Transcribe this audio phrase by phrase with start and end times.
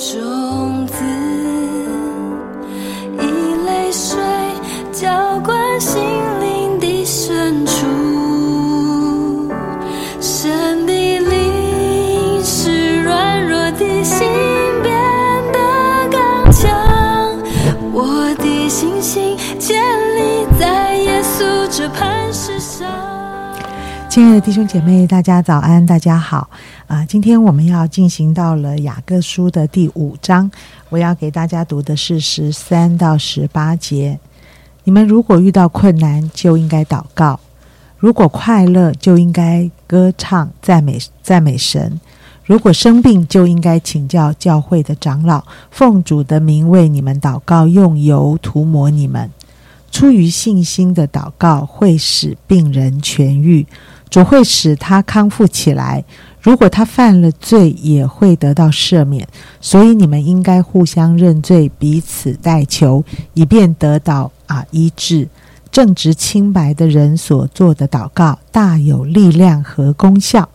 [0.00, 0.39] 种
[24.10, 26.50] 亲爱的弟兄姐妹，大家早安，大家好
[26.88, 27.06] 啊！
[27.06, 30.50] 今天我们要进行到了雅各书的第五章，
[30.88, 34.18] 我要给大家读的是十三到十八节。
[34.82, 37.38] 你们如果遇到困难，就应该祷告；
[37.98, 41.92] 如果快乐，就应该歌唱赞美赞美神；
[42.44, 49.30] 如果生病，就应该请教教会的长老，奉主的名为你们祷告，用油涂抹你们。
[49.92, 53.66] 出于信心的祷告会使病人痊愈，
[54.10, 56.04] 主会使他康复起来。
[56.42, 59.28] 如果他犯了罪，也会得到赦免。
[59.60, 65.28] 所以你们应该互相认罪，彼此代求，以便得到啊医治。
[65.70, 70.48] 正直清白的人所做的祷告，大有力量和功效。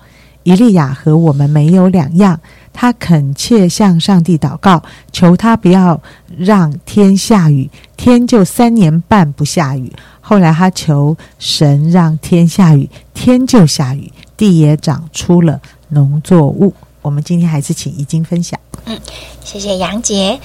[0.43, 2.39] 以利亚和我们没有两样，
[2.73, 5.99] 他恳切向上帝祷告，求他不要
[6.37, 9.91] 让天下雨，天就三年半不下雨。
[10.27, 16.73] 后来他求神让天下雨，天就下雨，地也长出了农作物。
[17.03, 18.59] 我们今天还是请易经分享。
[18.85, 18.99] 嗯
[19.43, 20.39] 谢谢杨杰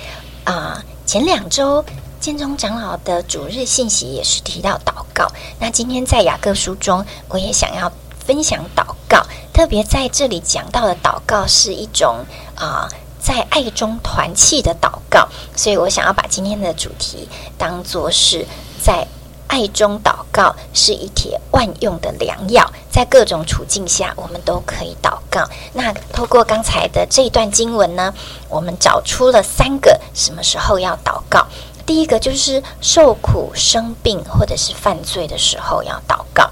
[0.45, 1.83] 啊、前两周
[2.21, 5.27] 建中长老的主日信息也是提到祷告，
[5.59, 12.19] 那今天在雅各书中，我也想要分享祷告，特别在这里讲到的祷告是一种
[12.55, 12.87] 啊、
[13.19, 18.45] 在爱中团契的祷告，所以我想要把今天的主题当做是
[18.79, 19.09] 在。
[19.51, 25.45] 爱中祷告是一帖万用的良药，在各种处境下，我们都可以祷告。
[25.73, 28.15] 那透过刚才的这一段经文呢，
[28.49, 31.45] 我们找出了三个什么时候要祷告。
[31.85, 36.45] 第一个就是受苦、生病或者是犯罪的时候要祷告；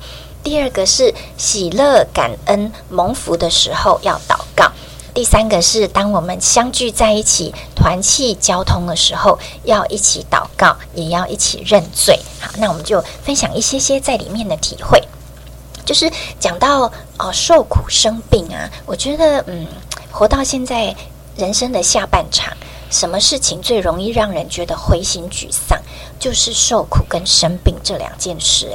[0.43, 4.73] 第二个是喜乐、感恩、蒙福的时候要祷告；
[5.19, 12.17] 第三个是当我们相聚在一起、团契交通的时候，要一起祷告，也要一起认罪。
[12.39, 15.03] 好，那我们就分享一些些在里面的体会。
[15.85, 16.09] 就是
[16.39, 16.83] 讲到
[17.19, 19.67] 哦，受苦生病啊，我觉得嗯，
[20.13, 20.95] 活到现在
[21.37, 22.57] 人生的下半场，
[22.89, 25.77] 什么事情最容易让人觉得灰心沮丧？
[26.21, 28.69] 就是受苦跟生病这两件事。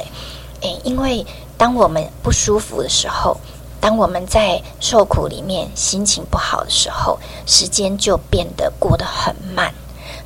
[0.60, 1.24] 诶诶，因为
[1.56, 3.34] 当我们不舒服的时候，
[3.84, 9.74] 当我们在受苦里面心情不好的时候，时间就变得过得很慢。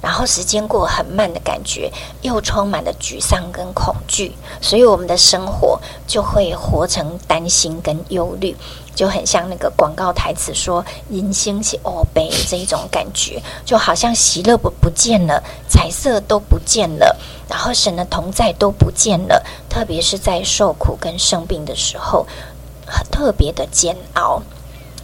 [0.01, 1.93] 然后时间过很慢的感觉，
[2.23, 5.77] 又充满了沮丧跟恐惧，所以我们的生活
[6.07, 8.57] 就会活成担心跟忧虑，
[8.95, 22.25] 就很像那个广告台词说“人生是欧悲”这一种感觉，就好像喜乐不不见了，彩色都不见了，然后神的同在都不见了，特别是在受苦跟生病的时候，
[22.89, 24.43] 很特别的煎熬。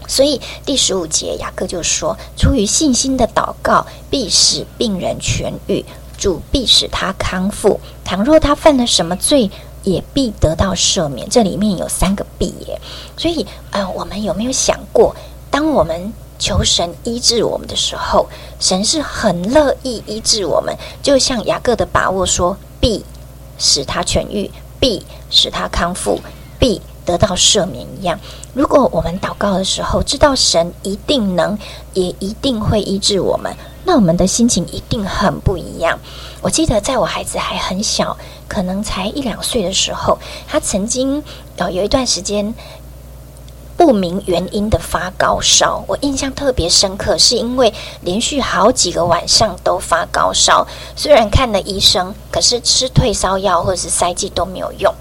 [0.06, 5.83] 所以第十五节，雅各就说：“出于信心的祷告，必使病人痊愈；
[6.19, 7.81] 主必使他康复。
[8.05, 9.50] 倘若他犯了什么罪，
[9.83, 12.78] 也必得到赦免。”这里面有三个“必”耶。
[13.17, 15.16] 所以，呃，我们有没有想过，
[15.51, 18.28] 当我们求神医治我们的时候，
[18.61, 20.77] 神是很乐意医治我们？
[21.03, 23.03] 就像雅各的把握说：“必
[23.56, 26.21] 使他痊愈，必使他康复，
[26.59, 28.19] 必得到赦免一样。
[28.53, 31.59] 如果我们祷告的时候，知道神一定能，
[31.92, 33.54] 也一定会医治我们，
[33.84, 35.98] 那我们的心情一定很不一样。
[36.41, 38.16] 我记得在我孩子还很小，
[38.48, 41.22] 可能才一两岁的时候，他曾经
[41.56, 42.54] 呃有一段时间
[43.76, 54.94] 不明原因的发高烧，我印象特别深刻，是因为连续好几个晚上都发高烧，虽然看了医生，可是吃退烧药或者是塞剂都没有用。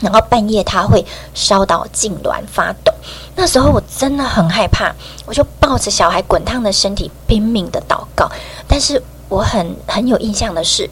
[0.00, 2.92] 然后半夜他会烧到痉挛发抖，
[3.36, 4.92] 那时候我真的很害怕，
[5.24, 8.28] 我就抱着小孩滚烫的身体拼命的祷告。
[8.66, 10.90] 但是我很很有印象的是，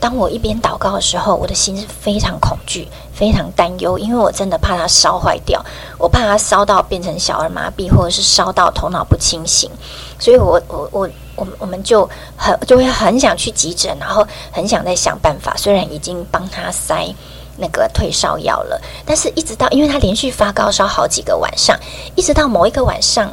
[0.00, 5.64] 当我一边祷告的时候，我的心是非常恐惧、非常担忧，因为我真的怕他烧坏掉，
[5.98, 9.70] 我怕他烧到变成小儿麻痹，或者是烧到头脑不清醒，
[10.18, 15.54] 所以我我我我我们就很就会很想去急诊，然后很想再想办法。
[15.56, 17.14] 虽然已经帮他塞。
[17.56, 21.78] 那个退烧药了，但是一直到，因为他连续发高烧好几个晚上，
[22.14, 23.32] 一直到某一个晚上，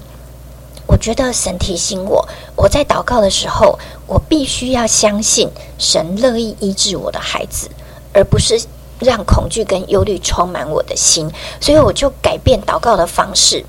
[0.88, 3.78] 我觉得神提醒我，我在祷告的时候，
[4.08, 7.70] 我必须要相信神乐意医治我的孩子，
[8.14, 8.62] 而不是
[9.00, 13.66] 让恐惧跟忧虑充满我的心，所以我就改变祷告的方式，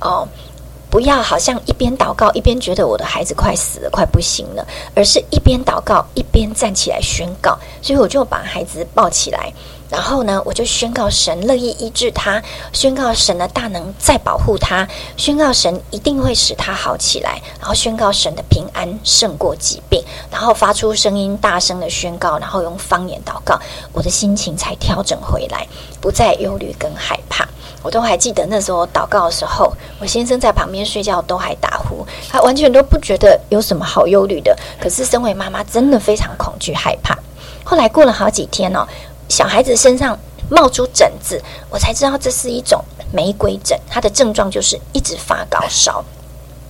[0.00, 0.28] 哦。
[0.88, 7.58] 不要好像一边祷告一边觉得我的孩子快死了、快不行了，而是一边祷告一边站起来宣告。
[7.82, 9.52] 所以我就把孩子抱起来。
[9.88, 12.42] 然后呢，我就宣告神乐意医治他，
[12.72, 14.86] 宣告神的大能在保护他，
[15.16, 23.58] 宣告神一定会使他好起来，然后宣告神的平安胜过疾病，然后发出声音大声的宣告，然后用方言祷告，
[23.92, 25.66] 我的心情才调整回来，
[26.00, 27.46] 不再忧虑跟害怕。
[27.82, 34.56] 我都还记得那时候祷告的时候，我先生在旁边睡觉都还打呼，他完全都不觉得有什么好忧虑的。
[34.80, 37.16] 可是身为妈妈，真的非常恐惧害怕。
[37.62, 38.84] 后来过了好几天哦。
[39.28, 40.18] 小孩子身上
[40.48, 42.82] 冒出疹子，我才知道这是一种
[43.12, 43.78] 玫瑰疹。
[43.88, 46.04] 它的症状就是一直发高烧。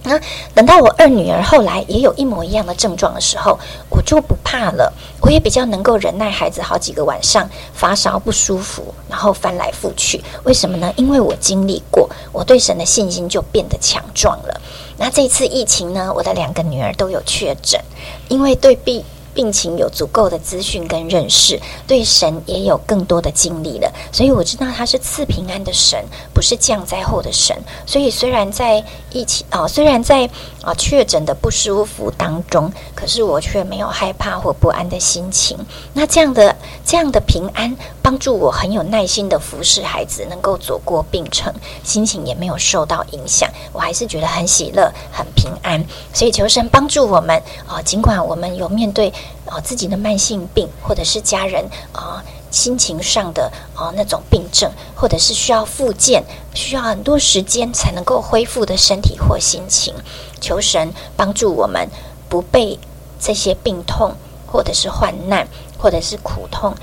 [0.09, 0.21] 那
[0.55, 3.59] 等到我二女儿后来也有一模一样的症状的时候，
[3.91, 4.93] 我就不怕了。
[5.21, 10.23] 我也比较能够忍耐孩子好几个晚上发烧不舒服，然后翻来覆去。
[10.45, 10.93] 为什么呢？
[10.97, 14.61] 因为我经历过，我对神的信心就变得强壮了。
[14.97, 17.81] 那这次疫情呢，我的两个女儿都有确诊，
[18.29, 19.05] 因为对比。
[19.37, 26.03] 病情有足够的资讯跟认识，对神也有更多的经历了，所以我知道他是赐平安的神，
[26.33, 27.55] 不是降灾后的神。
[27.85, 30.29] 所以虽然在疫情啊，虽然在
[30.67, 35.57] 啊确诊的不舒服当中，可是我却没有害怕或不安的心情。
[35.93, 41.55] 那这样的这样的平安，帮助我很有耐心的服侍孩子，能够走过病程，
[41.85, 43.49] 心情也没有受到影响。
[43.73, 45.81] 我还是觉得很喜乐、很平安。
[46.13, 49.13] 所以求神帮助我们啊，尽管我们有面对。
[49.47, 52.21] 啊，自己的慢性病，或者是家人啊，
[52.57, 56.25] 心情上的啊那种病症，或者是需要复健，
[56.55, 59.95] 需要很多时间才能够恢复的身体或心情，
[60.41, 61.87] 求神帮助我们
[62.31, 62.79] 不被
[63.21, 64.15] 这些病痛，
[64.47, 66.75] 或者是患难，或者是苦痛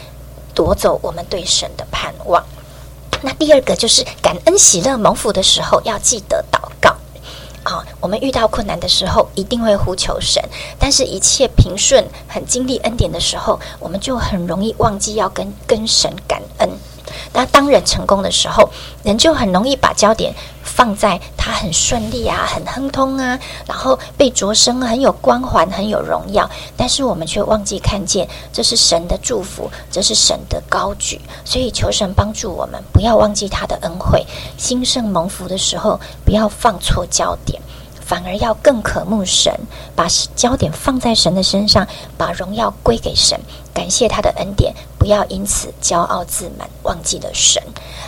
[0.53, 2.45] 夺走我们对神的盼望。
[3.23, 6.95] 那第二个就是感恩喜乐蒙福的时候，要记得祷告。
[7.63, 10.43] 啊，我们遇到困难的时候，一定会呼求神；
[10.77, 16.69] 但是，一切平顺、很经历恩典的时候，我们就很容易忘记要跟跟神感恩。
[17.33, 18.69] 那当人成功的时候，
[19.03, 20.33] 人就很容易把焦点
[20.63, 26.49] 放在他很顺利啊、很亨通啊，然后被擢升很有光环、很有荣耀。
[26.77, 31.19] 但是我们却忘记看见，这是神的祝福，这是神的高举。
[31.43, 34.25] 所以求神帮助我们，不要忘记他的恩惠。
[34.57, 37.61] 兴盛蒙福的时候，不要放错焦点。
[38.13, 39.51] 反而要更渴慕神，
[39.95, 43.39] 把焦点放在神的身上，把荣耀归给神，
[43.73, 47.59] 感谢他的恩典，不要因此骄傲自满，忘记了神。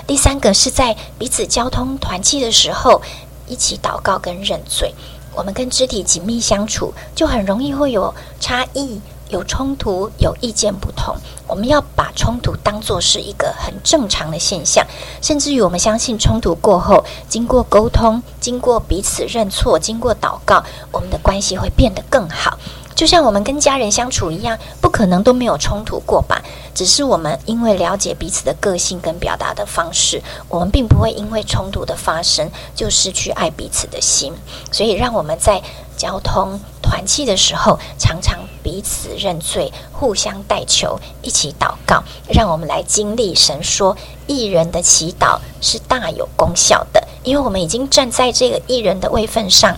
[0.05, 3.01] 第三个是在彼此交通团契的时候，
[3.47, 4.93] 一起祷告跟认罪。
[5.33, 9.01] 我们跟肢体紧密相处，就很容易会有差异。
[9.29, 11.15] 有冲突，有意见不同，
[11.47, 14.85] 我们要把冲突当作是一个很正常的现象，
[15.21, 22.57] 甚至于我们相信冲突过后，经过沟通，经过彼此认错，经过祷告，我们的关系会变得更好。
[22.95, 26.41] 就像我们跟家人相处一样，不可能都没有冲突过吧？
[26.73, 34.33] 只是我们因为了解彼此的个性跟表达的方式，我们并不会因为冲突的发生就失去爱彼此的心。
[34.71, 35.61] 所以，让我们在
[35.97, 43.97] 交通团契的时候，常常彼此认罪，互相代求，一起祷告，让我们来经历神说
[44.27, 49.77] 艺人的祈祷是大有功效的，因为我们已经站在这个艺人的位份上，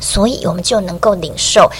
[0.00, 1.70] 所以我们就能够领受。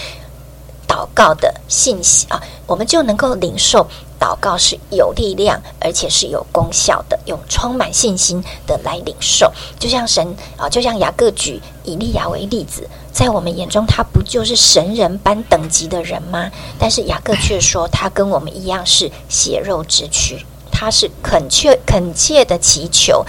[0.86, 3.86] 祷告的信息啊，我们就能够领受
[4.20, 9.50] 祷告是有力量，而且是有功效的，用充满信心的来领受。
[9.78, 16.50] 就像神啊，就像雅各举以利亚为例子，在我们眼中，他不就是神人般等级的人吗？
[16.78, 23.24] 但是雅各却说，他跟我们一样是血肉之躯，他是恳切恳切的祈求。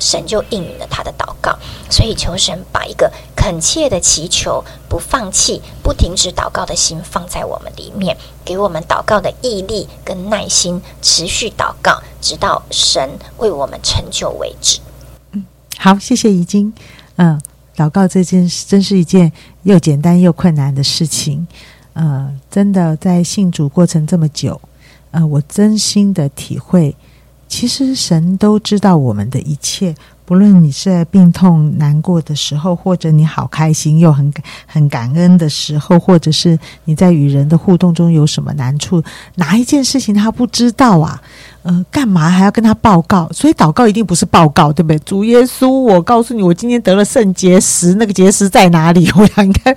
[0.00, 1.56] 神就应允了他的祷告，
[1.90, 14.80] 所以求神把一个恳切的祈求、不放弃、不停止祷告的心放在我们里面，给我们祷告的毅力跟耐心，持续祷告，直到神为我们成就为止。
[15.32, 15.44] 嗯，
[15.78, 16.72] 好，谢谢已经。
[17.16, 17.40] 嗯，
[17.76, 19.30] 祷告这件事真是一件
[19.64, 21.46] 又简单又困难的事情。
[21.92, 24.58] 呃，真的在信主过程这么久，
[25.10, 26.96] 呃，我真心的体会。
[27.50, 29.92] 其实神都知道我们的一切，
[30.24, 34.32] 不论你是在病痛难过的时候，或者你好开心又很
[34.66, 39.02] 很感恩的时候，或者是你在与人的互动中有什么难处，
[39.34, 41.20] 哪一件事情他不知道啊？
[41.62, 43.28] 呃，干嘛还要跟他报告？
[43.32, 44.98] 所以祷告一定不是报告，对不对？
[45.00, 49.10] 主耶稣，我告诉你，我今天得了肾结石，那个结石在哪里？
[49.18, 49.74] 我想应该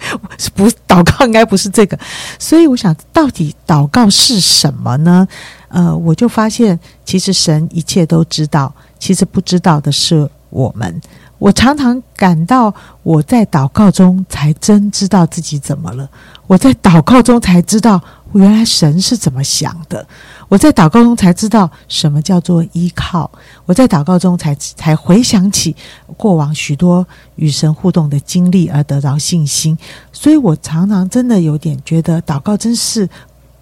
[0.54, 1.98] 不祷告，应该不是这个。
[2.38, 5.28] 所以我想，到底祷告是什么呢？
[5.74, 11.02] 呃，我就发现，其实神一切都知道，其实不知道的是我们。
[11.40, 16.08] 我常常感到我在祷告中才真知道自己怎么了，
[16.46, 18.00] 我在祷告中才知道
[18.34, 20.08] 原来神是怎么想的，
[20.48, 23.30] 我在祷告中才知道什么叫做依靠，
[23.66, 25.76] 我在祷告中才才回想起
[26.16, 29.76] 过往许多与神互动的经历而得到信心，
[30.12, 33.10] 所以我常常真的有点觉得祷告真是。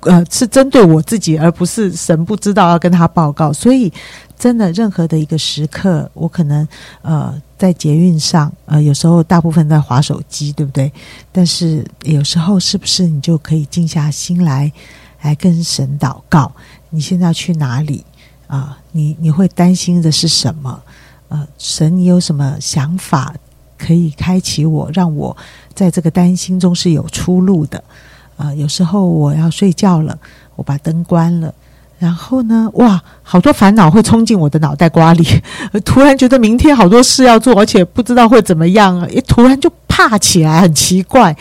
[0.02, 3.54] 呃，是针对我自己，而不是神不知道要跟他报告。
[3.54, 3.92] 所以，
[4.38, 6.68] 真的任何的一个时刻，我可能
[7.02, 10.92] 呃在捷运上，呃有时候大部分在划手机，对不对？
[11.32, 14.72] 但是有时候是不是你就可以静下心来，
[15.22, 16.52] 来跟神祷告？
[16.90, 18.04] 你现在要去哪里
[18.48, 18.78] 啊？
[18.92, 20.82] 你你会担心的是什么？
[21.30, 23.34] 呃，神，你有什么想法
[23.78, 25.38] 可以开启我，让我
[25.74, 27.82] 在这个担心中是有出路的？
[28.42, 30.18] 啊，有时候我要睡觉了，
[30.56, 31.54] 我把灯关了，
[32.00, 35.24] 然后呢，哇，好多烦恼会冲进我的脑袋瓜里，
[35.86, 41.36] 突然觉得明天好多事要做，而且不知道会怎么样啊，一突然就怕起来，很奇怪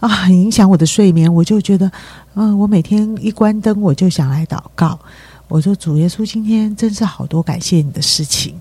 [0.00, 1.32] 啊，很影响我的睡眠。
[1.32, 1.90] 我就觉得，
[2.34, 4.98] 嗯，我每天一关灯，我就想来祷告。
[5.48, 8.54] 我说，主耶稣，今天真是好多感谢你的事情。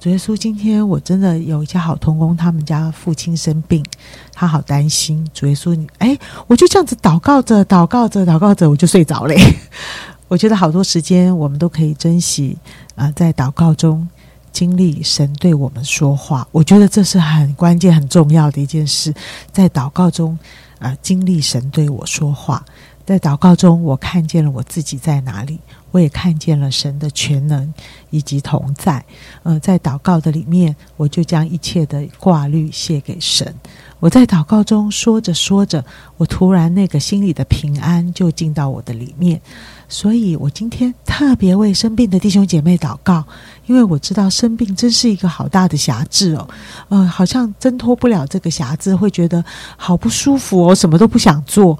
[0.00, 3.84] 主耶稣，今天我真的有一家好童工，他们家父亲生病，
[4.32, 5.28] 他好担心。
[5.34, 9.34] 主耶稣，你哎，我就这样子祷告着，祷告着，祷告着，我就睡着了。
[10.28, 12.56] 我觉得好多时间我们都可以珍惜
[12.94, 14.06] 啊，在祷告中
[14.52, 16.46] 经历神对我们说话。
[16.52, 19.12] 我觉得这是很关键、很重要的一件事，
[19.50, 20.38] 在祷告中
[20.78, 22.64] 啊，经历神对我说话。
[23.08, 25.58] 在祷告中，我看见了我自己在哪里。
[25.90, 27.72] 我也看见了神的全能
[28.10, 29.02] 以及同在，
[29.42, 33.54] 呃，在祷告的里面，我就将一切的挂虑卸给神。
[33.98, 35.82] 我在祷告中说着说着，
[36.18, 39.40] 我突然那个心里的平安就进到我的里面。
[39.88, 43.24] 所以我今天特别为生病的弟兄姐妹祷告，
[43.64, 46.46] 因为我知道生病真是一个好大的瑕疵哦，
[46.90, 49.42] 呃，好像挣脱不了这个瑕疵，会觉得
[49.78, 51.78] 好不舒服哦，什么都不想做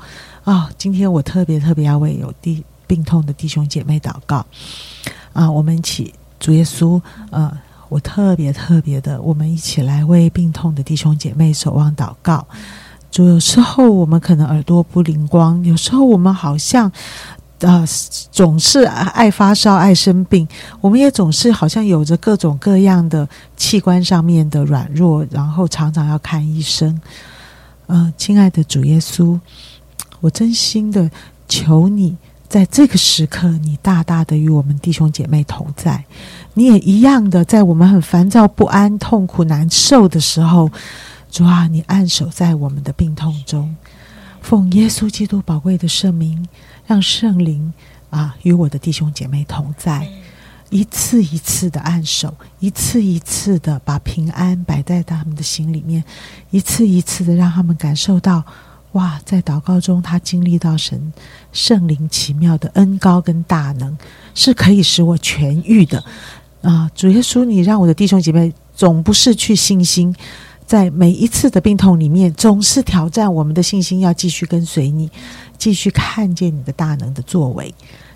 [0.50, 0.71] 啊。
[0.78, 2.64] 今天我特别特别要为有弟。
[2.88, 4.43] 病痛的弟兄姐妹祷告
[5.35, 5.50] 啊！
[5.50, 7.52] 我们一起主耶稣，呃，
[7.90, 12.47] 我特别特别的，我们一起来为病痛的弟兄姐妹守望祷告。
[13.11, 16.90] 主，有时候我们可能耳朵不灵光，有时候我们好像
[17.61, 17.85] 啊，
[18.33, 20.49] 总是爱发烧、爱生病，
[20.81, 26.99] 我们也总是好像有着各种各样的器官上面的软弱，然后常常要看医生。
[27.88, 29.38] 嗯，亲爱的主耶稣，
[30.21, 31.11] 我真心的
[31.49, 32.17] 求你。
[32.49, 36.03] 在这个时刻，你大大的与我们弟兄姐妹同在，
[36.55, 40.71] 你也一样的在我们很烦躁不安、痛苦难受的时候，
[41.31, 43.77] 主啊，你按手在我们的病痛中，
[44.41, 46.43] 奉耶稣基督宝贵的圣名，
[46.87, 47.71] 让圣灵
[48.09, 50.09] 啊与我的弟兄姐妹同在，
[50.71, 56.03] 一次一次的按手，一次一次的把平安摆在他们的心里面，
[56.51, 58.43] 一次一次的让他们感受到。
[58.92, 61.12] 哇，在祷告中，他经历到神
[61.52, 63.97] 圣灵奇妙的恩高跟大能，
[64.35, 66.02] 是可以使我痊愈的
[66.62, 66.90] 啊！
[66.95, 70.14] 主耶稣，你让我的弟兄姐妹总不失去信心，
[70.66, 75.11] 在每一次的病痛里面，总是挑战我们的信心，要继续跟随你，
[75.59, 77.73] 继续看见你的大能的作为。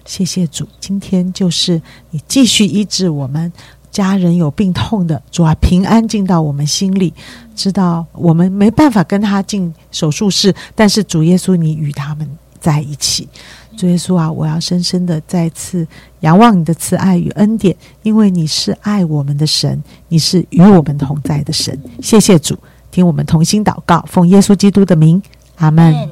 [0.07, 3.53] 谢谢主，今天就是你继续医治我们。
[3.93, 7.13] 家人有病痛的，主啊，平安进到我们心里，
[7.55, 12.27] 知道我们没办法跟他进手术室，但是主耶稣，你与他们
[12.59, 13.29] 在一起。
[13.77, 15.87] 主耶稣啊，我要深深的再次
[16.21, 21.79] 仰望你的慈爱与恩典，因为你是爱我们的神，你是与我们同在的神。
[22.03, 22.57] 谢谢主，
[22.91, 25.23] 听我们同心祷告，奉耶稣基督的名，
[25.57, 26.11] 阿门。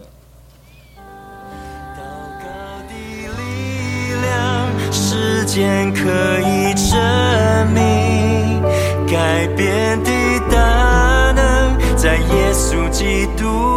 [5.92, 6.49] 可以证明
[9.10, 10.10] 改变的
[10.52, 13.69] 大能，在耶稣基督